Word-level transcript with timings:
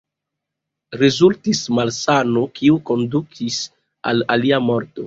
Rezultis 1.01 1.61
malsano, 1.81 2.45
kiu 2.59 2.81
kondukis 2.91 3.65
al 4.15 4.29
lia 4.45 4.65
morto. 4.71 4.97